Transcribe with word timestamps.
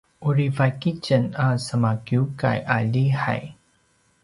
uri 0.29 0.45
vaik 0.59 0.81
itjen 0.91 1.25
a 1.33 1.47
semakiukay 1.67 2.59
a 2.75 2.77
lihay 2.91 3.43